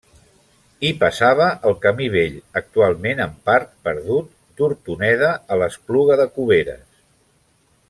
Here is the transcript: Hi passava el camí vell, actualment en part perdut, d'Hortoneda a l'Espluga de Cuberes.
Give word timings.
Hi 0.87 0.89
passava 1.01 1.49
el 1.71 1.75
camí 1.83 2.07
vell, 2.15 2.39
actualment 2.61 3.21
en 3.27 3.35
part 3.51 3.69
perdut, 3.89 4.33
d'Hortoneda 4.59 5.31
a 5.57 5.61
l'Espluga 5.63 6.19
de 6.23 6.27
Cuberes. 6.39 6.85